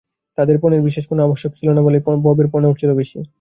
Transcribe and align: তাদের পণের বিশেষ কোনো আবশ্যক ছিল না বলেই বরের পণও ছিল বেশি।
তাদের 0.37 0.57
পণের 0.59 0.81
বিশেষ 0.81 1.03
কোনো 1.07 1.21
আবশ্যক 1.23 1.51
ছিল 1.55 1.69
না 1.69 1.81
বলেই 1.81 2.01
বরের 2.25 2.47
পণও 2.53 2.79
ছিল 2.81 2.91
বেশি। 2.93 3.19